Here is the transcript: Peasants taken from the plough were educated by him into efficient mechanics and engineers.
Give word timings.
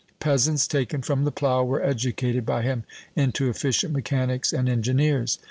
Peasants 0.19 0.65
taken 0.65 1.03
from 1.03 1.25
the 1.25 1.31
plough 1.31 1.63
were 1.63 1.79
educated 1.83 2.43
by 2.43 2.63
him 2.63 2.85
into 3.15 3.51
efficient 3.51 3.93
mechanics 3.93 4.51
and 4.51 4.67
engineers. 4.67 5.37